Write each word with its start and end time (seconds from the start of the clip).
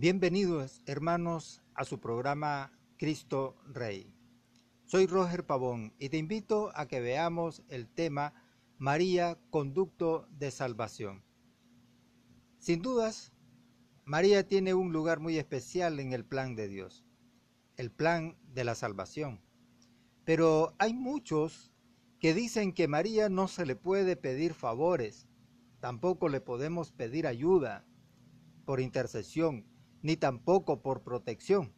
Bienvenidos 0.00 0.80
hermanos 0.86 1.60
a 1.74 1.84
su 1.84 2.00
programa 2.00 2.72
Cristo 2.96 3.58
Rey. 3.66 4.10
Soy 4.86 5.06
Roger 5.06 5.44
Pavón 5.44 5.92
y 5.98 6.08
te 6.08 6.16
invito 6.16 6.72
a 6.74 6.88
que 6.88 7.00
veamos 7.00 7.62
el 7.68 7.86
tema 7.86 8.32
María, 8.78 9.38
conducto 9.50 10.26
de 10.30 10.52
salvación. 10.52 11.22
Sin 12.56 12.80
dudas, 12.80 13.34
María 14.06 14.48
tiene 14.48 14.72
un 14.72 14.90
lugar 14.90 15.20
muy 15.20 15.36
especial 15.36 16.00
en 16.00 16.14
el 16.14 16.24
plan 16.24 16.54
de 16.54 16.68
Dios, 16.68 17.04
el 17.76 17.90
plan 17.90 18.38
de 18.54 18.64
la 18.64 18.74
salvación. 18.74 19.42
Pero 20.24 20.72
hay 20.78 20.94
muchos 20.94 21.74
que 22.18 22.32
dicen 22.32 22.72
que 22.72 22.88
María 22.88 23.28
no 23.28 23.48
se 23.48 23.66
le 23.66 23.76
puede 23.76 24.16
pedir 24.16 24.54
favores, 24.54 25.28
tampoco 25.78 26.30
le 26.30 26.40
podemos 26.40 26.90
pedir 26.90 27.26
ayuda 27.26 27.84
por 28.64 28.80
intercesión, 28.80 29.66
ni 30.02 30.16
tampoco 30.16 30.82
por 30.82 31.02
protección. 31.02 31.72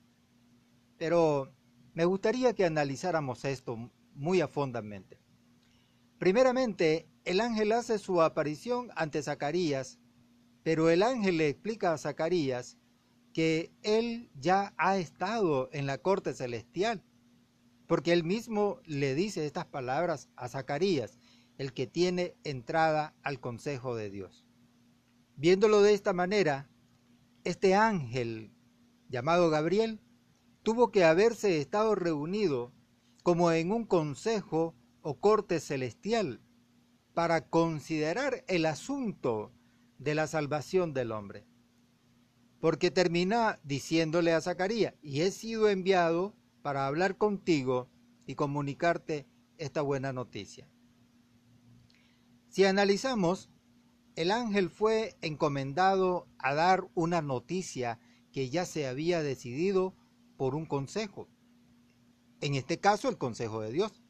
Pero 0.99 1.53
me 1.95 2.05
gustaría 2.05 2.55
que 2.55 2.65
analizáramos 2.65 3.45
esto 3.45 3.91
muy 4.15 4.41
a 4.41 4.49
fondamente. 4.49 5.19
Primeramente, 6.19 7.09
el 7.25 7.41
ángel 7.41 7.73
hace 7.73 7.99
su 7.99 8.23
aparición 8.23 8.91
ante 8.95 9.23
Zacarías, 9.23 9.99
pero 10.63 10.91
el 10.91 11.03
ángel 11.03 11.39
le 11.39 11.49
explica 11.49 11.93
a 11.93 11.99
Zacarías 11.99 12.79
que 13.33 13.73
él 13.83 14.31
ya 14.35 14.75
ha 14.77 14.99
estado 14.99 15.69
en 15.73 15.87
la 15.87 15.99
corte 15.99 16.35
celestial, 16.35 17.03
porque 17.87 18.13
él 18.13 18.25
mismo 18.25 18.79
le 18.85 19.15
dice 19.15 19.47
estas 19.47 19.67
palabras 19.67 20.29
a 20.37 20.49
Zacarías, 20.49 21.19
el 21.59 21.73
que 21.73 21.87
tiene 21.87 22.37
entrada 22.45 23.15
al 23.23 23.41
consejo 23.41 23.97
de 23.97 24.11
Dios. 24.11 24.47
Viéndolo 25.37 25.83
de 25.83 25.95
esta 25.95 26.13
manera, 26.13 26.71
este 27.45 27.75
ángel 27.75 28.53
llamado 29.09 29.51
Gabriel 29.51 30.01
tuvo 30.63 30.91
que 30.91 31.05
haberse 31.05 31.59
estado 31.59 31.95
reunido 31.95 32.73
como 33.23 33.53
en 33.53 33.73
un 33.73 33.85
consejo 33.85 34.75
o 35.03 35.19
corte 35.19 35.61
celestial 35.61 36.41
para 37.15 37.49
considerar 37.49 38.45
el 38.49 38.67
asunto 38.67 39.53
de 39.99 40.15
la 40.15 40.27
salvación 40.27 40.95
del 40.95 41.13
hombre. 41.13 41.47
Porque 42.61 42.91
termina 42.91 43.61
diciéndole 43.65 44.33
a 44.33 44.41
Zacarías, 44.41 44.95
y 45.03 45.23
he 45.23 45.31
sido 45.31 45.69
enviado 45.69 46.35
para 46.63 46.87
hablar 46.87 47.19
contigo 47.19 47.91
y 48.27 48.37
comunicarte 48.37 49.27
esta 49.59 49.83
buena 49.83 50.13
noticia. 50.13 50.69
Si 52.49 52.65
analizamos, 52.65 53.51
el 54.17 54.31
ángel 54.31 54.71
fue 54.71 55.17
encomendado 55.21 56.27
a 56.39 56.55
dar 56.55 56.89
una 56.95 57.23
noticia 57.23 57.99
que 58.33 58.51
ya 58.51 58.65
se 58.65 58.87
había 58.87 59.23
decidido 59.23 59.95
por 60.37 60.55
un 60.55 60.67
consejo. 60.67 61.29
En 62.41 62.55
este 62.55 62.79
caso, 62.79 63.09
el 63.09 63.19
consejo 63.19 63.61
de 63.61 63.73
Dios. 63.73 64.03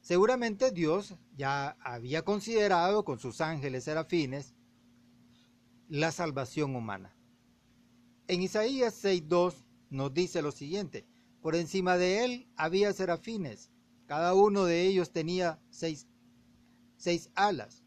Seguramente 0.00 0.72
Dios 0.72 1.14
ya 1.36 1.76
había 1.80 2.22
considerado 2.22 3.04
con 3.04 3.18
sus 3.18 3.40
ángeles 3.40 3.84
serafines 3.84 4.54
la 5.88 6.10
salvación 6.10 6.74
humana. 6.74 7.16
En 8.26 8.42
Isaías 8.42 9.04
6.2 9.04 9.64
nos 9.90 10.12
dice 10.12 10.42
lo 10.42 10.52
siguiente, 10.52 11.06
por 11.40 11.54
encima 11.54 11.96
de 11.98 12.24
él 12.24 12.48
había 12.56 12.92
serafines, 12.92 13.70
cada 14.06 14.34
uno 14.34 14.64
de 14.64 14.82
ellos 14.86 15.12
tenía 15.12 15.60
seis, 15.70 16.08
seis 16.96 17.30
alas, 17.34 17.81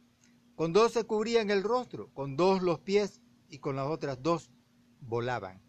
con 0.56 0.72
dos 0.72 0.94
se 0.94 1.04
cubrían 1.04 1.50
el 1.50 1.64
rostro, 1.64 2.14
con 2.14 2.36
dos 2.38 2.62
los 2.62 2.80
pies 2.80 3.22
y 3.50 3.60
con 3.60 3.76
las 3.76 3.88
otras 3.88 4.22
dos 4.22 4.52
volaban. 5.02 5.62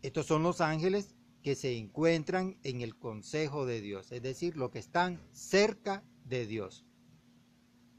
Estos 0.00 0.26
son 0.26 0.42
los 0.42 0.60
ángeles 0.60 1.14
que 1.42 1.54
se 1.54 1.76
encuentran 1.76 2.58
en 2.62 2.80
el 2.80 2.96
consejo 2.96 3.66
de 3.66 3.80
Dios, 3.80 4.10
es 4.10 4.22
decir, 4.22 4.56
los 4.56 4.70
que 4.70 4.78
están 4.78 5.20
cerca 5.32 6.02
de 6.24 6.46
Dios. 6.46 6.86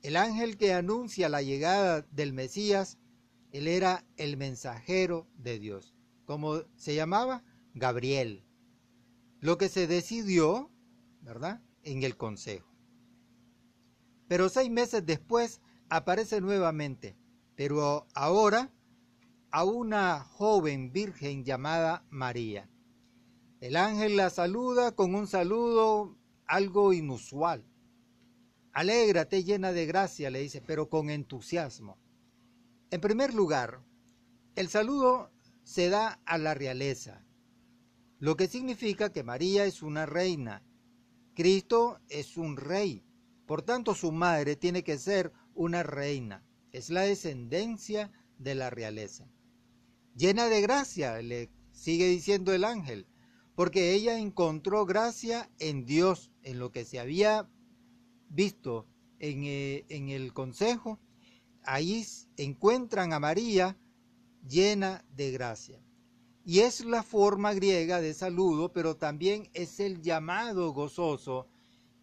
El 0.02 0.18
ángel 0.18 0.58
que 0.58 0.74
anuncia 0.74 1.30
la 1.30 1.42
llegada 1.42 2.02
del 2.12 2.34
Mesías, 2.34 2.98
él 3.52 3.68
era 3.68 4.06
el 4.18 4.38
mensajero 4.38 5.28
de 5.36 5.60
Dios. 5.60 5.94
¿Cómo 6.26 6.64
se 6.76 6.96
llamaba? 6.96 7.44
Gabriel. 7.74 8.44
Lo 9.40 9.58
que 9.58 9.70
se 9.70 9.88
decidió, 9.88 10.72
¿verdad? 11.22 11.62
En 11.84 12.04
el 12.04 12.18
consejo. 12.18 12.73
Pero 14.34 14.50
seis 14.50 14.72
meses 14.72 15.06
después 15.06 15.62
aparece 15.90 16.42
nuevamente, 16.42 17.16
pero 17.56 18.08
ahora 18.16 18.72
a 19.52 19.64
una 19.64 20.22
joven 20.24 20.92
virgen 20.92 21.44
llamada 21.44 22.04
María. 22.10 22.68
El 23.62 23.76
ángel 23.76 24.18
la 24.18 24.32
saluda 24.32 24.94
con 24.96 25.14
un 25.14 25.28
saludo 25.28 26.18
algo 26.48 26.94
inusual. 26.94 27.64
Alégrate 28.72 29.44
llena 29.44 29.72
de 29.72 29.86
gracia, 29.86 30.32
le 30.32 30.40
dice, 30.40 30.64
pero 30.66 30.90
con 30.90 31.12
entusiasmo. 31.12 32.00
En 32.90 33.02
primer 33.02 33.36
lugar, 33.36 33.84
el 34.56 34.68
saludo 34.68 35.30
se 35.62 35.90
da 35.90 36.20
a 36.26 36.40
la 36.40 36.56
realeza, 36.56 37.24
lo 38.18 38.36
que 38.36 38.48
significa 38.48 39.12
que 39.12 39.24
María 39.24 39.66
es 39.66 39.84
una 39.84 40.08
reina, 40.08 40.64
Cristo 41.36 42.00
es 42.10 42.36
un 42.36 42.58
rey, 42.58 43.06
por 43.46 43.62
tanto 43.62 43.96
su 43.96 44.12
madre 44.12 44.56
tiene 44.56 44.84
que 44.84 44.98
ser 44.98 45.32
una 45.54 45.84
reina, 45.84 46.44
es 46.72 46.90
la 46.90 47.02
descendencia 47.02 48.12
de 48.38 48.56
la 48.56 48.70
realeza. 48.70 49.28
Llena 50.16 50.48
de 50.48 50.62
gracia, 50.62 51.22
le 51.22 51.50
sigue 51.72 52.08
diciendo 52.08 52.54
el 52.54 52.64
ángel, 52.64 53.08
porque 53.56 53.94
ella 53.94 54.18
encontró 54.18 54.86
gracia 54.86 55.50
en 55.60 55.86
Dios, 55.86 56.32
en 56.42 56.60
lo 56.60 56.72
que 56.72 56.86
se 56.86 57.00
había 57.00 57.50
visto 58.30 58.88
en, 59.20 59.44
eh, 59.44 59.86
el 59.90 60.34
consejo. 60.34 61.00
Ahí 61.64 62.06
encuentran 62.38 63.14
a 63.14 63.20
María 63.20 63.78
llena 64.48 65.06
de 65.16 65.32
gracia. 65.32 65.82
Y 66.46 66.60
es 66.60 66.84
la 66.84 67.04
forma 67.04 67.54
griega 67.54 68.02
de 68.02 68.14
saludo, 68.14 68.74
pero 68.74 68.98
también 68.98 69.50
es 69.54 69.80
el 69.80 70.02
llamado 70.02 70.74
gozoso 70.74 71.48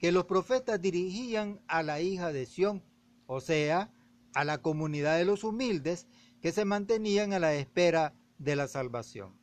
que 0.01 0.13
los 0.13 0.25
profetas 0.25 0.81
dirigían 0.81 1.61
a 1.69 1.83
la 1.83 2.01
hija 2.01 2.33
de 2.33 2.47
Sión, 2.47 2.83
o 3.27 3.41
sea, 3.41 3.93
a 4.35 4.45
la 4.45 4.59
comunidad 4.59 5.19
de 5.19 5.27
los 5.27 5.45
humildes 5.45 6.07
que 6.41 6.53
se 6.53 6.65
mantenían 6.65 7.35
a 7.35 7.39
la 7.39 7.55
espera 7.55 8.15
de 8.39 8.57
la 8.57 8.67
salvación. 8.67 9.39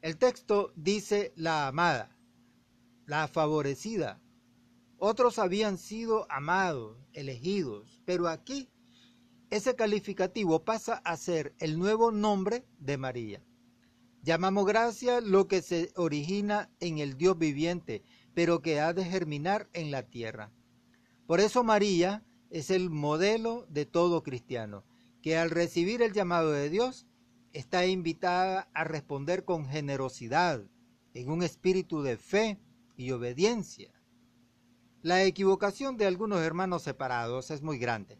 El 0.00 0.18
texto 0.18 0.72
dice 0.74 1.32
la 1.36 1.68
amada, 1.68 2.16
la 3.06 3.28
favorecida. 3.28 4.20
Otros 4.98 5.38
habían 5.38 5.78
sido 5.78 6.26
amados, 6.28 6.98
elegidos, 7.12 8.02
pero 8.04 8.26
aquí 8.26 8.68
ese 9.50 9.76
calificativo 9.76 10.64
pasa 10.64 10.94
a 11.04 11.16
ser 11.16 11.54
el 11.60 11.78
nuevo 11.78 12.10
nombre 12.10 12.64
de 12.80 12.96
María. 12.96 13.44
Llamamos 14.22 14.66
gracia 14.66 15.20
lo 15.20 15.46
que 15.46 15.62
se 15.62 15.92
origina 15.94 16.70
en 16.80 16.98
el 16.98 17.16
Dios 17.16 17.36
viviente, 17.38 18.02
pero 18.34 18.62
que 18.62 18.80
ha 18.80 18.92
de 18.92 19.04
germinar 19.04 19.68
en 19.72 19.90
la 19.90 20.02
tierra. 20.04 20.50
Por 21.26 21.40
eso 21.40 21.64
María 21.64 22.24
es 22.50 22.70
el 22.70 22.90
modelo 22.90 23.66
de 23.68 23.86
todo 23.86 24.22
cristiano, 24.22 24.84
que 25.22 25.36
al 25.36 25.50
recibir 25.50 26.02
el 26.02 26.12
llamado 26.12 26.52
de 26.52 26.68
Dios 26.68 27.06
está 27.52 27.86
invitada 27.86 28.68
a 28.74 28.84
responder 28.84 29.44
con 29.44 29.66
generosidad, 29.66 30.64
en 31.14 31.30
un 31.30 31.42
espíritu 31.42 32.02
de 32.02 32.16
fe 32.16 32.58
y 32.96 33.10
obediencia. 33.12 33.92
La 35.02 35.24
equivocación 35.24 35.96
de 35.96 36.06
algunos 36.06 36.40
hermanos 36.40 36.82
separados 36.82 37.50
es 37.50 37.62
muy 37.62 37.78
grande. 37.78 38.18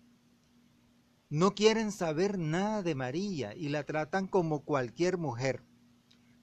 No 1.31 1.55
quieren 1.55 1.93
saber 1.93 2.39
nada 2.39 2.82
de 2.82 2.94
María 2.94 3.55
y 3.55 3.69
la 3.69 3.85
tratan 3.85 4.26
como 4.26 4.65
cualquier 4.65 5.17
mujer. 5.17 5.62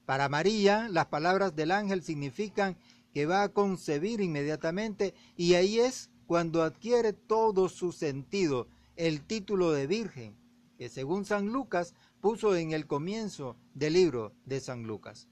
Para 0.04 0.28
María, 0.28 0.88
las 0.88 1.06
palabras 1.06 1.54
del 1.54 1.70
ángel 1.70 2.02
significan 2.02 2.76
que 3.12 3.26
va 3.26 3.42
a 3.42 3.52
concebir 3.52 4.20
inmediatamente 4.20 5.14
y 5.36 5.54
ahí 5.54 5.80
es 5.80 6.10
cuando 6.26 6.62
adquiere 6.62 7.12
todo 7.12 7.68
su 7.68 7.92
sentido 7.92 8.68
el 8.96 9.26
título 9.26 9.72
de 9.72 9.86
virgen, 9.86 10.36
que 10.78 10.88
según 10.88 11.24
San 11.24 11.48
Lucas 11.48 11.94
puso 12.20 12.54
en 12.54 12.72
el 12.72 12.86
comienzo 12.86 13.56
del 13.74 13.94
libro 13.94 14.34
de 14.44 14.60
San 14.60 14.84
Lucas. 14.84 15.28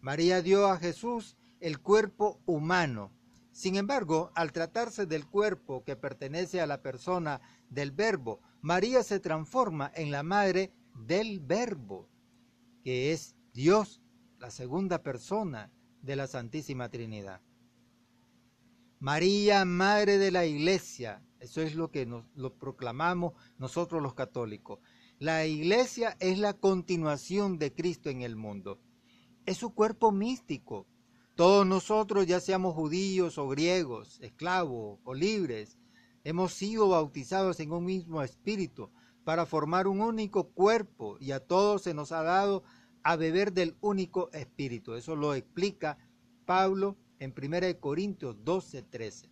María 0.00 0.40
dio 0.40 0.66
a 0.66 0.78
Jesús 0.78 1.36
el 1.60 1.80
cuerpo 1.80 2.40
humano. 2.46 3.12
Sin 3.52 3.76
embargo, 3.76 4.32
al 4.34 4.52
tratarse 4.52 5.04
del 5.06 5.26
cuerpo 5.26 5.84
que 5.84 5.96
pertenece 5.96 6.60
a 6.60 6.66
la 6.66 6.80
persona 6.80 7.40
del 7.68 7.92
verbo, 7.92 8.40
María 8.62 9.02
se 9.02 9.20
transforma 9.20 9.92
en 9.94 10.10
la 10.10 10.22
madre 10.22 10.72
del 10.94 11.40
verbo, 11.40 12.08
que 12.82 13.12
es 13.12 13.36
Dios, 13.52 14.00
la 14.38 14.50
segunda 14.50 15.02
persona 15.02 15.70
de 16.02 16.16
la 16.16 16.26
Santísima 16.26 16.88
Trinidad. 16.88 17.40
María, 18.98 19.64
Madre 19.64 20.18
de 20.18 20.30
la 20.30 20.44
Iglesia, 20.46 21.22
eso 21.40 21.60
es 21.60 21.74
lo 21.74 21.90
que 21.90 22.06
nos 22.06 22.24
lo 22.36 22.56
proclamamos 22.56 23.32
nosotros 23.58 24.00
los 24.00 24.14
católicos 24.14 24.78
La 25.18 25.44
iglesia 25.44 26.16
es 26.20 26.38
la 26.38 26.54
continuación 26.54 27.58
de 27.58 27.72
Cristo 27.74 28.10
en 28.10 28.22
el 28.22 28.36
mundo. 28.36 28.80
Es 29.44 29.56
su 29.58 29.74
cuerpo 29.74 30.12
místico. 30.12 30.86
Todos 31.34 31.66
nosotros, 31.66 32.26
ya 32.26 32.38
seamos 32.38 32.74
judíos 32.74 33.38
o 33.38 33.48
griegos, 33.48 34.20
esclavos 34.20 35.00
o 35.02 35.14
libres, 35.14 35.78
hemos 36.22 36.52
sido 36.52 36.88
bautizados 36.88 37.58
en 37.58 37.72
un 37.72 37.84
mismo 37.84 38.22
espíritu 38.22 38.90
para 39.24 39.46
formar 39.46 39.86
un 39.86 40.00
único 40.00 40.50
cuerpo 40.50 41.16
y 41.20 41.32
a 41.32 41.40
todos 41.40 41.82
se 41.82 41.94
nos 41.94 42.12
ha 42.12 42.22
dado 42.22 42.62
a 43.02 43.16
beber 43.16 43.52
del 43.52 43.76
único 43.80 44.30
espíritu. 44.32 44.94
Eso 44.94 45.16
lo 45.16 45.34
explica 45.34 45.98
Pablo 46.44 46.96
en 47.18 47.34
1 47.36 47.80
Corintios 47.80 48.36
12, 48.44 48.82
13. 48.82 49.30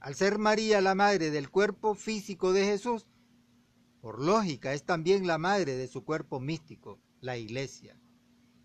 Al 0.00 0.14
ser 0.14 0.38
María 0.38 0.80
la 0.80 0.94
madre 0.94 1.30
del 1.30 1.50
cuerpo 1.50 1.94
físico 1.94 2.52
de 2.52 2.64
Jesús, 2.64 3.06
por 4.00 4.22
lógica, 4.22 4.74
es 4.74 4.84
también 4.84 5.26
la 5.26 5.38
madre 5.38 5.76
de 5.76 5.88
su 5.88 6.04
cuerpo 6.04 6.40
místico, 6.40 7.00
la 7.20 7.38
iglesia. 7.38 7.98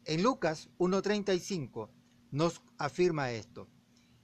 En 0.04 0.22
Lucas 0.22 0.70
1.35 0.80 1.90
nos 2.32 2.62
afirma 2.78 3.32
esto. 3.32 3.70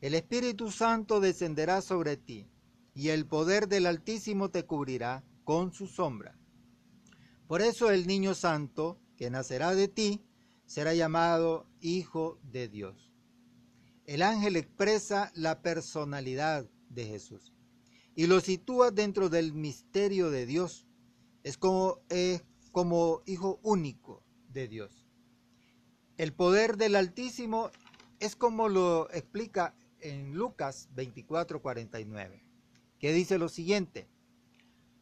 El 0.01 0.13
Espíritu 0.13 0.71
Santo 0.71 1.21
descenderá 1.21 1.81
sobre 1.81 2.17
ti, 2.17 2.49
y 2.93 3.09
el 3.09 3.25
poder 3.25 3.67
del 3.67 3.85
Altísimo 3.85 4.49
te 4.49 4.65
cubrirá 4.65 5.23
con 5.45 5.71
su 5.71 5.87
sombra. 5.87 6.37
Por 7.47 7.61
eso 7.61 7.91
el 7.91 8.07
niño 8.07 8.33
santo 8.33 8.99
que 9.17 9.29
nacerá 9.29 9.75
de 9.75 9.87
ti 9.87 10.21
será 10.65 10.93
llamado 10.93 11.67
Hijo 11.79 12.39
de 12.43 12.67
Dios. 12.67 13.11
El 14.05 14.21
ángel 14.21 14.55
expresa 14.55 15.31
la 15.35 15.61
personalidad 15.61 16.69
de 16.89 17.05
Jesús 17.05 17.53
y 18.15 18.27
lo 18.27 18.39
sitúa 18.39 18.91
dentro 18.91 19.29
del 19.29 19.53
misterio 19.53 20.31
de 20.31 20.45
Dios 20.45 20.87
es 21.43 21.57
como, 21.57 22.01
hijo 23.25 23.59
único 23.61 24.23
de 24.49 24.67
Dios. 24.67 25.05
El 26.17 26.33
poder 26.33 26.77
del 26.77 26.95
Altísimo 26.95 27.69
es 28.19 28.35
como 28.35 28.69
lo 28.69 29.11
explica 29.11 29.75
en 29.99 30.33
Lucas 30.33 30.89
24:49, 30.95 32.41
que 32.99 33.11
dice 33.11 33.37
lo 33.37 33.49
siguiente, 33.49 34.07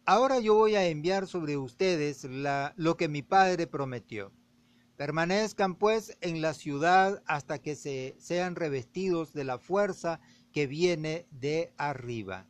Ahora 0.06 0.40
yo 0.40 0.56
voy 0.56 0.76
a 0.76 0.86
enviar 0.86 1.28
sobre 1.28 1.56
ustedes 1.56 2.28
lo 2.76 2.98
que 2.98 3.08
mi 3.08 3.22
Padre 3.22 3.68
prometió. 3.68 4.34
Permanezcan 4.98 5.76
pues 5.76 6.18
en 6.20 6.42
la 6.42 6.54
ciudad 6.54 7.24
hasta 7.26 7.60
que 7.60 7.76
se, 7.76 8.18
sean 8.20 8.56
revestidos 8.56 9.32
de 9.32 9.46
la 9.46 9.60
fuerza 9.60 10.20
que 10.52 10.68
viene 10.68 11.26
de 11.32 11.74
arriba. 11.78 12.48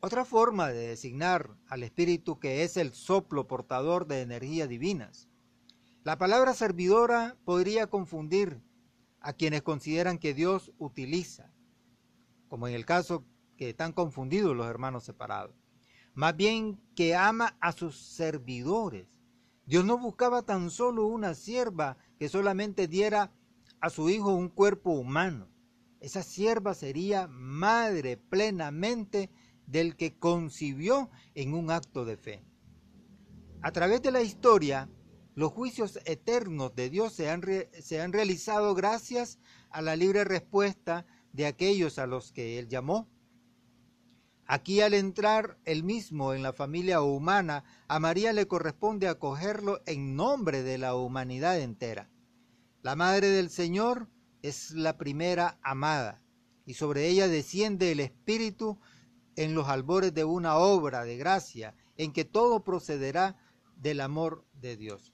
Otra 0.00 0.24
forma 0.24 0.68
de 0.68 0.88
designar 0.88 1.56
al 1.68 1.84
Espíritu 1.84 2.40
que 2.40 2.64
es 2.64 2.76
el 2.76 2.92
soplo 2.92 3.46
portador 3.46 4.08
de 4.08 4.22
energías 4.22 4.68
divinas. 4.68 5.28
La 6.02 6.18
palabra 6.18 6.54
servidora 6.54 7.36
podría 7.44 7.86
confundir 7.86 8.60
a 9.20 9.32
quienes 9.32 9.62
consideran 9.62 10.18
que 10.18 10.34
Dios 10.34 10.72
utiliza, 10.78 11.52
como 12.48 12.66
en 12.66 12.74
el 12.74 12.84
caso 12.84 13.24
que 13.56 13.70
están 13.70 13.92
confundidos 13.92 14.56
los 14.56 14.66
hermanos 14.66 15.04
separados. 15.04 15.65
Más 16.16 16.34
bien 16.34 16.80
que 16.94 17.14
ama 17.14 17.58
a 17.60 17.72
sus 17.72 17.94
servidores. 17.94 19.06
Dios 19.66 19.84
no 19.84 19.98
buscaba 19.98 20.40
tan 20.40 20.70
solo 20.70 21.06
una 21.06 21.34
sierva 21.34 21.98
que 22.18 22.30
solamente 22.30 22.88
diera 22.88 23.34
a 23.82 23.90
su 23.90 24.08
hijo 24.08 24.32
un 24.32 24.48
cuerpo 24.48 24.92
humano. 24.92 25.46
Esa 26.00 26.22
sierva 26.22 26.72
sería 26.72 27.26
madre 27.26 28.16
plenamente 28.16 29.28
del 29.66 29.94
que 29.94 30.18
concibió 30.18 31.10
en 31.34 31.52
un 31.52 31.70
acto 31.70 32.06
de 32.06 32.16
fe. 32.16 32.42
A 33.60 33.70
través 33.70 34.00
de 34.00 34.10
la 34.10 34.22
historia, 34.22 34.88
los 35.34 35.52
juicios 35.52 35.98
eternos 36.06 36.74
de 36.74 36.88
Dios 36.88 37.12
se 37.12 37.28
han, 37.28 37.42
se 37.78 38.00
han 38.00 38.14
realizado 38.14 38.74
gracias 38.74 39.38
a 39.68 39.82
la 39.82 39.96
libre 39.96 40.24
respuesta 40.24 41.04
de 41.34 41.44
aquellos 41.44 41.98
a 41.98 42.06
los 42.06 42.32
que 42.32 42.58
Él 42.58 42.68
llamó. 42.68 43.06
Aquí 44.48 44.80
al 44.80 44.94
entrar 44.94 45.58
él 45.64 45.82
mismo 45.82 46.32
en 46.32 46.42
la 46.42 46.52
familia 46.52 47.02
humana, 47.02 47.64
a 47.88 47.98
María 47.98 48.32
le 48.32 48.46
corresponde 48.46 49.08
acogerlo 49.08 49.80
en 49.86 50.14
nombre 50.14 50.62
de 50.62 50.78
la 50.78 50.94
humanidad 50.94 51.58
entera. 51.58 52.08
La 52.82 52.94
Madre 52.94 53.28
del 53.28 53.50
Señor 53.50 54.08
es 54.42 54.70
la 54.70 54.96
primera 54.98 55.58
amada 55.62 56.22
y 56.64 56.74
sobre 56.74 57.08
ella 57.08 57.26
desciende 57.26 57.90
el 57.90 57.98
Espíritu 57.98 58.78
en 59.34 59.54
los 59.54 59.68
albores 59.68 60.14
de 60.14 60.24
una 60.24 60.56
obra 60.56 61.04
de 61.04 61.16
gracia 61.16 61.74
en 61.96 62.12
que 62.12 62.24
todo 62.24 62.62
procederá 62.62 63.36
del 63.74 64.00
amor 64.00 64.44
de 64.54 64.76
Dios. 64.76 65.12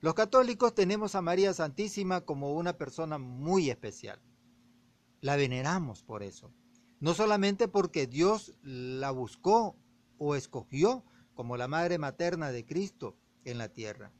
Los 0.00 0.12
católicos 0.12 0.74
tenemos 0.74 1.14
a 1.14 1.22
María 1.22 1.54
Santísima 1.54 2.20
como 2.20 2.52
una 2.52 2.76
persona 2.76 3.16
muy 3.16 3.70
especial. 3.70 4.20
La 5.22 5.36
veneramos 5.36 6.02
por 6.02 6.22
eso. 6.22 6.52
No 7.00 7.14
solamente 7.14 7.68
porque 7.68 8.06
Dios 8.06 8.56
la 8.62 9.10
buscó 9.10 9.76
o 10.18 10.34
escogió 10.34 11.04
como 11.34 11.56
la 11.56 11.68
madre 11.68 11.98
materna 11.98 12.50
de 12.50 12.64
Cristo 12.64 13.16
en 13.44 13.58
la 13.58 13.68
tierra, 13.68 14.12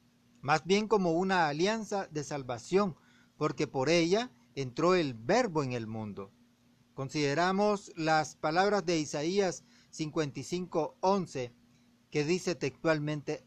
más 0.42 0.64
bien 0.64 0.86
como 0.86 1.12
una 1.12 1.48
alianza 1.48 2.06
de 2.10 2.22
salvación, 2.22 2.96
porque 3.36 3.66
por 3.66 3.88
ella 3.88 4.30
entró 4.54 4.94
el 4.94 5.14
verbo 5.14 5.62
en 5.62 5.72
el 5.72 5.86
mundo. 5.86 6.32
Consideramos 6.94 7.92
las 7.96 8.36
palabras 8.36 8.84
de 8.84 8.98
Isaías 8.98 9.64
55:11 9.90 11.52
que 12.10 12.24
dice 12.24 12.54
textualmente, 12.54 13.44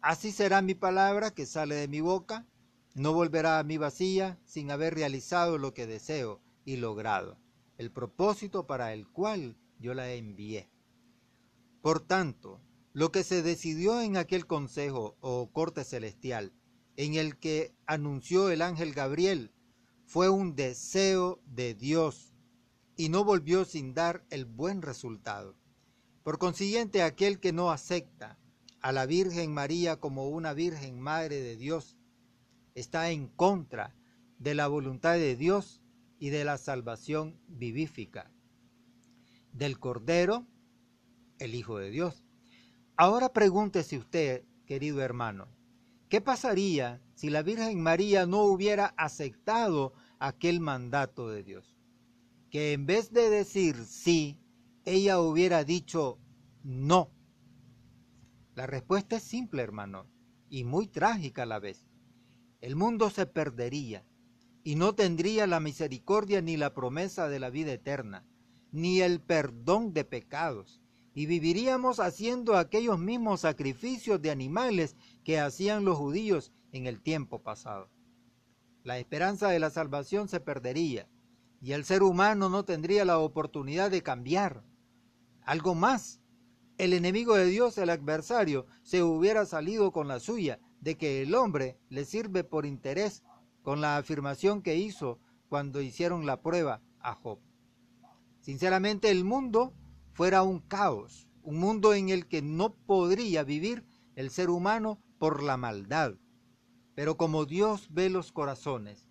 Así 0.00 0.32
será 0.32 0.62
mi 0.62 0.74
palabra 0.74 1.30
que 1.30 1.44
sale 1.44 1.74
de 1.74 1.88
mi 1.88 2.00
boca, 2.00 2.46
no 2.94 3.12
volverá 3.12 3.58
a 3.58 3.64
mi 3.64 3.76
vacía 3.76 4.38
sin 4.46 4.70
haber 4.70 4.94
realizado 4.94 5.58
lo 5.58 5.74
que 5.74 5.86
deseo 5.86 6.40
y 6.64 6.76
logrado, 6.76 7.38
el 7.80 7.90
propósito 7.90 8.66
para 8.66 8.92
el 8.92 9.08
cual 9.08 9.56
yo 9.78 9.94
la 9.94 10.12
envié. 10.12 10.68
Por 11.80 12.00
tanto, 12.00 12.60
lo 12.92 13.10
que 13.10 13.24
se 13.24 13.40
decidió 13.40 14.02
en 14.02 14.18
aquel 14.18 14.46
consejo 14.46 15.16
o 15.20 15.50
corte 15.50 15.84
celestial, 15.84 16.52
en 16.96 17.14
el 17.14 17.38
que 17.38 17.74
anunció 17.86 18.50
el 18.50 18.60
ángel 18.60 18.92
Gabriel, 18.92 19.50
fue 20.04 20.28
un 20.28 20.54
deseo 20.56 21.40
de 21.46 21.72
Dios 21.72 22.34
y 22.96 23.08
no 23.08 23.24
volvió 23.24 23.64
sin 23.64 23.94
dar 23.94 24.26
el 24.28 24.44
buen 24.44 24.82
resultado. 24.82 25.56
Por 26.22 26.38
consiguiente, 26.38 27.02
aquel 27.02 27.40
que 27.40 27.54
no 27.54 27.70
acepta 27.70 28.38
a 28.82 28.92
la 28.92 29.06
Virgen 29.06 29.54
María 29.54 29.98
como 29.98 30.28
una 30.28 30.52
Virgen 30.52 31.00
Madre 31.00 31.40
de 31.40 31.56
Dios 31.56 31.96
está 32.74 33.10
en 33.10 33.28
contra 33.28 33.96
de 34.38 34.54
la 34.54 34.68
voluntad 34.68 35.14
de 35.14 35.34
Dios 35.34 35.79
y 36.20 36.30
de 36.30 36.44
la 36.44 36.56
salvación 36.56 37.40
vivífica 37.48 38.30
del 39.52 39.80
Cordero, 39.80 40.46
el 41.40 41.56
Hijo 41.56 41.78
de 41.78 41.90
Dios. 41.90 42.24
Ahora 42.96 43.32
pregúntese 43.32 43.98
usted, 43.98 44.44
querido 44.66 45.00
hermano, 45.02 45.48
¿qué 46.08 46.20
pasaría 46.20 47.02
si 47.14 47.28
la 47.28 47.42
Virgen 47.42 47.82
María 47.82 48.26
no 48.26 48.44
hubiera 48.44 48.94
aceptado 48.96 49.94
aquel 50.20 50.60
mandato 50.60 51.28
de 51.28 51.42
Dios? 51.42 51.80
que 52.50 52.72
en 52.72 52.84
vez 52.84 53.12
de 53.12 53.30
decir 53.30 53.76
sí, 53.86 54.38
ella 54.84 55.20
hubiera 55.20 55.64
dicho 55.64 56.18
no. 56.62 57.10
La 58.54 58.66
respuesta 58.66 59.16
es 59.16 59.22
simple, 59.22 59.62
hermano, 59.62 60.06
y 60.48 60.64
muy 60.64 60.88
trágica 60.88 61.44
a 61.44 61.46
la 61.46 61.60
vez. 61.60 61.86
El 62.60 62.76
mundo 62.76 63.08
se 63.08 63.24
perdería 63.24 64.04
y 64.62 64.74
no 64.74 64.94
tendría 64.94 65.46
la 65.46 65.60
misericordia 65.60 66.42
ni 66.42 66.56
la 66.56 66.74
promesa 66.74 67.28
de 67.28 67.40
la 67.40 67.50
vida 67.50 67.72
eterna, 67.72 68.26
ni 68.72 69.00
el 69.00 69.20
perdón 69.20 69.92
de 69.92 70.04
pecados, 70.04 70.80
y 71.14 71.26
viviríamos 71.26 71.98
haciendo 71.98 72.56
aquellos 72.56 72.98
mismos 72.98 73.40
sacrificios 73.40 74.20
de 74.22 74.30
animales 74.30 74.96
que 75.24 75.40
hacían 75.40 75.84
los 75.84 75.96
judíos 75.96 76.52
en 76.72 76.86
el 76.86 77.00
tiempo 77.00 77.42
pasado. 77.42 77.90
La 78.84 78.98
esperanza 78.98 79.48
de 79.48 79.58
la 79.58 79.70
salvación 79.70 80.28
se 80.28 80.40
perdería 80.40 81.08
y 81.60 81.72
el 81.72 81.84
ser 81.84 82.02
humano 82.02 82.48
no 82.48 82.64
tendría 82.64 83.04
la 83.04 83.18
oportunidad 83.18 83.90
de 83.90 84.02
cambiar. 84.02 84.64
Algo 85.42 85.74
más, 85.74 86.20
el 86.78 86.94
enemigo 86.94 87.34
de 87.34 87.46
Dios, 87.46 87.76
el 87.76 87.90
adversario, 87.90 88.66
se 88.82 89.02
hubiera 89.02 89.44
salido 89.44 89.92
con 89.92 90.08
la 90.08 90.20
suya 90.20 90.60
de 90.80 90.96
que 90.96 91.22
el 91.22 91.34
hombre 91.34 91.78
le 91.90 92.06
sirve 92.06 92.44
por 92.44 92.64
interés 92.64 93.22
con 93.62 93.80
la 93.80 93.96
afirmación 93.96 94.62
que 94.62 94.76
hizo 94.76 95.18
cuando 95.48 95.80
hicieron 95.80 96.26
la 96.26 96.40
prueba 96.42 96.82
a 97.00 97.14
Job. 97.14 97.38
Sinceramente 98.40 99.10
el 99.10 99.24
mundo 99.24 99.74
fuera 100.12 100.42
un 100.42 100.60
caos, 100.60 101.28
un 101.42 101.58
mundo 101.58 101.94
en 101.94 102.08
el 102.08 102.26
que 102.26 102.42
no 102.42 102.74
podría 102.74 103.42
vivir 103.42 103.84
el 104.16 104.30
ser 104.30 104.50
humano 104.50 105.00
por 105.18 105.42
la 105.42 105.56
maldad. 105.56 106.14
Pero 106.94 107.16
como 107.16 107.46
Dios 107.46 107.88
ve 107.90 108.10
los 108.10 108.32
corazones, 108.32 109.06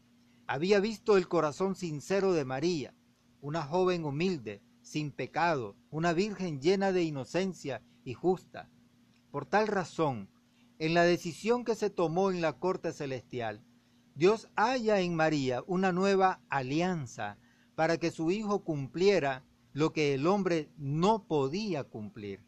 había 0.47 0.79
visto 0.79 1.17
el 1.17 1.27
corazón 1.27 1.75
sincero 1.75 2.33
de 2.33 2.45
María, 2.45 2.95
una 3.41 3.63
joven 3.63 4.03
humilde, 4.03 4.61
sin 4.81 5.11
pecado, 5.11 5.75
una 5.91 6.13
virgen 6.13 6.61
llena 6.61 6.91
de 6.91 7.03
inocencia 7.03 7.83
y 8.03 8.13
justa. 8.13 8.69
Por 9.31 9.45
tal 9.45 9.67
razón, 9.67 10.29
en 10.79 10.93
la 10.93 11.03
decisión 11.03 11.63
que 11.63 11.75
se 11.75 11.89
tomó 11.89 12.31
en 12.31 12.41
la 12.41 12.53
corte 12.53 12.93
celestial, 12.93 13.63
Dios 14.19 14.49
halla 14.57 14.99
en 14.99 15.15
María 15.15 15.63
una 15.65 15.93
nueva 15.93 16.41
alianza 16.49 17.37
para 17.75 17.97
que 17.97 18.11
su 18.11 18.31
Hijo 18.31 18.65
cumpliera 18.65 19.45
lo 19.71 19.93
que 19.93 20.13
el 20.13 20.27
hombre 20.27 20.67
no 20.75 21.23
podía 21.23 21.85
cumplir. 21.85 22.43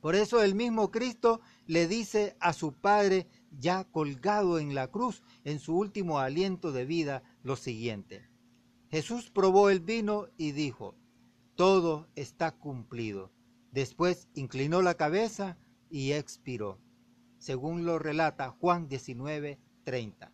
Por 0.00 0.16
eso 0.16 0.42
el 0.42 0.56
mismo 0.56 0.90
Cristo 0.90 1.40
le 1.66 1.86
dice 1.86 2.36
a 2.40 2.52
su 2.52 2.72
Padre, 2.72 3.28
ya 3.52 3.84
colgado 3.84 4.58
en 4.58 4.74
la 4.74 4.88
cruz, 4.88 5.22
en 5.44 5.60
su 5.60 5.76
último 5.76 6.18
aliento 6.18 6.72
de 6.72 6.86
vida, 6.86 7.22
lo 7.44 7.54
siguiente. 7.54 8.28
Jesús 8.90 9.30
probó 9.30 9.70
el 9.70 9.78
vino 9.78 10.26
y 10.36 10.50
dijo, 10.50 10.96
todo 11.54 12.08
está 12.16 12.50
cumplido. 12.50 13.30
Después 13.70 14.26
inclinó 14.34 14.82
la 14.82 14.94
cabeza 14.94 15.56
y 15.88 16.14
expiró, 16.14 16.80
según 17.38 17.84
lo 17.84 18.00
relata 18.00 18.50
Juan 18.50 18.88
19, 18.88 19.60
30 19.84 20.32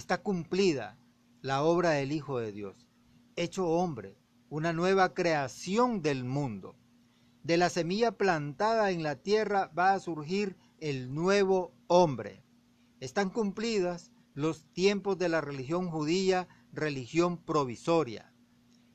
está 0.00 0.22
cumplida 0.22 0.96
la 1.42 1.62
obra 1.62 1.90
del 1.90 2.12
Hijo 2.12 2.38
de 2.38 2.52
Dios, 2.52 2.88
hecho 3.36 3.68
hombre, 3.68 4.16
una 4.48 4.72
nueva 4.72 5.12
creación 5.12 6.00
del 6.00 6.24
mundo. 6.24 6.74
De 7.42 7.58
la 7.58 7.68
semilla 7.68 8.12
plantada 8.12 8.92
en 8.92 9.02
la 9.02 9.16
tierra 9.16 9.70
va 9.78 9.92
a 9.92 10.00
surgir 10.00 10.56
el 10.78 11.12
nuevo 11.12 11.74
hombre. 11.86 12.42
Están 13.00 13.28
cumplidas 13.28 14.10
los 14.32 14.64
tiempos 14.72 15.18
de 15.18 15.28
la 15.28 15.42
religión 15.42 15.90
judía, 15.90 16.48
religión 16.72 17.36
provisoria. 17.36 18.32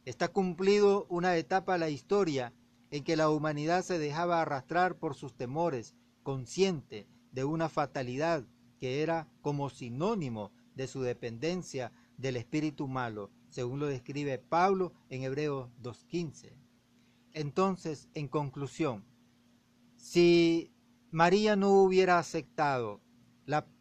Está 0.05 0.29
cumplido 0.29 1.05
una 1.07 1.37
etapa 1.37 1.73
de 1.73 1.79
la 1.79 1.89
historia 1.89 2.51
en 2.89 3.03
que 3.03 3.15
la 3.15 3.29
humanidad 3.29 3.83
se 3.83 3.99
dejaba 3.99 4.41
arrastrar 4.41 4.97
por 4.97 5.13
sus 5.13 5.35
temores, 5.35 5.93
consciente 6.23 7.07
de 7.31 7.43
una 7.43 7.69
fatalidad 7.69 8.43
que 8.79 9.03
era 9.03 9.27
como 9.43 9.69
sinónimo 9.69 10.51
de 10.75 10.87
su 10.87 11.01
dependencia 11.01 11.91
del 12.17 12.37
espíritu 12.37 12.87
malo, 12.87 13.31
según 13.49 13.79
lo 13.79 13.87
describe 13.87 14.37
Pablo 14.37 14.93
en 15.09 15.23
Hebreos 15.23 15.69
2.15. 15.81 16.53
Entonces, 17.33 18.09
en 18.13 18.27
conclusión, 18.27 19.03
si 19.95 20.71
María 21.11 21.55
no 21.55 21.71
hubiera 21.81 22.19
aceptado 22.19 23.01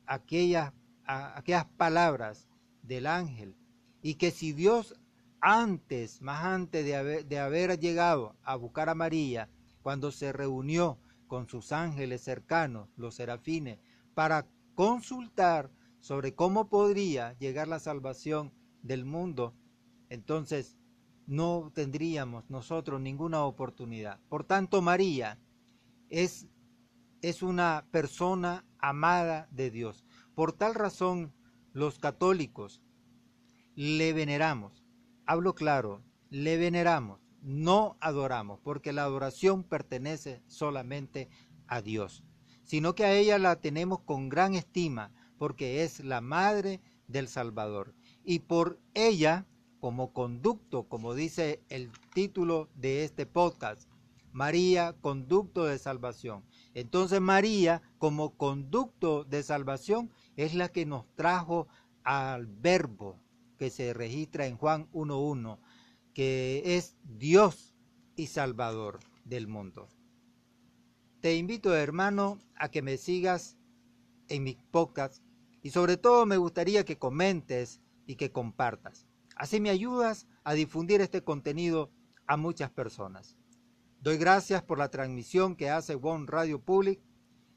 aquellas, 0.07 0.73
aquellas 1.05 1.67
palabras 1.77 2.49
del 2.83 3.07
ángel 3.07 3.57
y 4.03 4.15
que 4.15 4.31
si 4.31 4.53
Dios 4.53 4.95
antes, 5.41 6.21
más 6.23 6.45
antes 6.45 6.85
de 6.85 6.97
haber, 6.97 7.27
de 7.27 7.39
haber 7.39 7.79
llegado 7.79 8.37
a 8.43 8.57
buscar 8.57 8.89
a 8.89 8.95
María, 8.95 9.51
cuando 9.83 10.11
se 10.11 10.33
reunió 10.33 10.99
con 11.27 11.49
sus 11.49 11.73
ángeles 11.73 12.23
cercanos, 12.23 12.89
los 12.97 13.17
serafines, 13.17 13.79
para 14.15 14.47
consultar 14.75 15.71
sobre 16.05 16.35
cómo 16.35 16.69
podría 16.69 17.33
llegar 17.39 17.67
la 17.67 17.79
salvación 17.79 18.53
del 18.83 19.07
mundo, 19.07 19.55
entonces 20.11 20.77
no 21.27 21.73
tendríamos 21.75 22.51
nosotros 22.51 23.01
ninguna 23.01 23.43
oportunidad. 23.45 24.21
Por 24.29 24.45
tanto, 24.45 24.83
María 24.83 25.41
es, 26.11 26.47
es 27.23 27.43
una 27.43 27.87
persona 27.91 28.67
amada 28.81 29.49
de 29.51 29.71
Dios. 29.71 30.05
Por 30.35 30.53
tal 30.53 30.75
razón, 30.75 31.33
los 31.73 31.99
católicos 31.99 32.83
le 33.75 34.13
veneramos. 34.13 34.85
Hablo 35.25 35.55
claro, 35.55 36.05
le 36.29 36.59
veneramos, 36.59 37.19
no 37.41 37.97
adoramos, 38.03 38.61
porque 38.61 38.93
la 38.93 39.05
adoración 39.05 39.65
pertenece 39.65 40.43
solamente 40.49 41.31
a 41.67 41.81
Dios, 41.81 42.25
sino 42.63 42.95
que 42.95 43.07
a 43.07 43.15
ella 43.15 43.39
la 43.39 43.63
tenemos 43.63 44.01
con 44.01 44.29
gran 44.29 44.53
estima, 44.53 45.11
porque 45.39 45.85
es 45.85 46.01
la 46.01 46.21
madre 46.21 46.81
del 47.09 47.29
Salvador. 47.29 47.95
Y 48.25 48.41
por 48.41 48.81
ella, 48.95 49.47
como 49.81 50.13
conducto, 50.13 50.85
como 50.89 51.15
dice 51.15 51.63
el 51.69 51.91
título 52.15 52.69
de 52.75 53.05
este 53.05 53.27
podcast, 53.27 53.89
María, 54.33 54.97
conducto 55.01 55.65
de 55.65 55.79
salvación. 55.79 56.45
Entonces 56.75 57.21
María, 57.21 57.83
como 57.99 58.37
conducto 58.37 59.25
de 59.25 59.43
salvación, 59.45 60.11
es 60.37 60.55
la 60.55 60.71
que 60.71 60.87
nos 60.87 61.07
trajo 61.15 61.69
al 62.03 62.47
verbo 62.47 63.21
que 63.59 63.71
se 63.71 63.95
registra 63.95 64.47
en 64.47 64.57
Juan 64.57 64.91
1.1, 64.93 65.59
que 66.13 66.63
es 66.65 66.97
Dios 67.05 67.75
y 68.17 68.27
Salvador 68.27 69.01
del 69.25 69.47
mundo. 69.47 69.89
Te 71.21 71.37
invito, 71.37 71.75
hermano, 71.75 72.39
a 72.57 72.69
que 72.69 72.83
me 72.83 72.97
sigas 72.97 73.57
en 74.29 74.45
mi 74.45 74.57
podcast 74.71 75.23
y 75.63 75.71
sobre 75.71 75.97
todo 75.97 76.27
me 76.27 76.37
gustaría 76.37 76.85
que 76.85 76.99
comentes 76.99 77.81
y 78.07 78.17
que 78.17 78.31
compartas. 78.31 79.07
Así 79.37 79.61
me 79.61 79.71
ayudas 79.71 80.27
a 80.45 80.55
difundir 80.55 81.01
este 81.01 81.23
contenido 81.23 81.91
a 82.27 82.37
muchas 82.37 82.71
personas. 82.71 83.37
Doy 84.01 84.19
gracias 84.19 84.63
por 84.63 84.79
la 84.79 84.91
transmisión 84.91 85.57
que 85.57 85.71
hace 85.71 85.95
One 85.95 86.27
Radio 86.29 86.61
Public, 86.61 87.01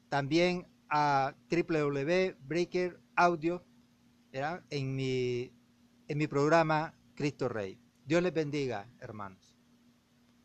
también 0.08 0.66
a 0.88 1.34
www.breaker 1.50 2.98
Audio 3.14 3.62
en 4.32 4.96
mi, 4.96 5.52
en 6.08 6.18
mi 6.18 6.26
programa 6.26 6.94
Cristo 7.14 7.48
Rey. 7.48 7.78
Dios 8.06 8.22
les 8.22 8.32
bendiga, 8.32 8.88
hermanos. 9.00 9.47